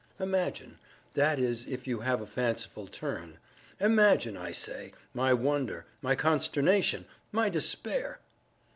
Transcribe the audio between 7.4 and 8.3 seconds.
despair!